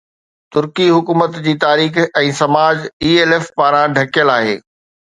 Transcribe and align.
ترڪي 0.55 0.87
حڪومت 0.95 1.37
جي 1.49 1.53
تاريخ 1.65 2.01
۽ 2.25 2.35
سماج 2.41 2.83
ELF 3.13 3.55
پاران 3.63 3.97
ڍڪيل 4.01 4.39
آهي 4.41 4.61